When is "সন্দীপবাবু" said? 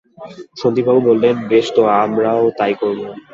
0.57-1.01